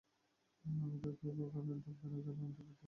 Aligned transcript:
আমি 0.65 0.97
তো 1.03 1.09
তোর 1.19 1.49
কানের 1.53 1.77
দুল 1.79 1.93
কেনার 1.99 2.21
জন্যই 2.25 2.47
ইন্টারভিউ 2.47 2.67
দেই। 2.67 2.77